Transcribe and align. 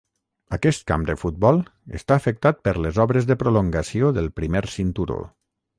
Aquest 0.55 0.83
camp 0.91 1.03
de 1.09 1.15
futbol 1.23 1.61
està 1.99 2.17
afectat 2.17 2.65
per 2.69 2.75
les 2.87 3.01
obres 3.07 3.29
de 3.33 3.39
prolongació 3.45 4.15
del 4.19 4.35
Primer 4.41 4.69
Cinturó. 4.81 5.23